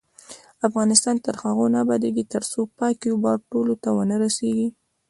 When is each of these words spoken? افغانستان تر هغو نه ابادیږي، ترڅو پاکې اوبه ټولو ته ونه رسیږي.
افغانستان 0.67 1.15
تر 1.25 1.35
هغو 1.43 1.65
نه 1.73 1.77
ابادیږي، 1.85 2.23
ترڅو 2.33 2.59
پاکې 2.79 3.07
اوبه 3.11 3.31
ټولو 3.51 3.73
ته 3.83 3.89
ونه 3.97 4.15
رسیږي. 4.23 4.67